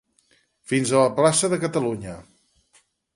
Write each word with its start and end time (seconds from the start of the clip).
Fins 0.71 0.93
a 0.93 1.01
la 1.03 1.11
plaça 1.19 1.49
de 1.53 1.59
Catalunya. 1.65 2.17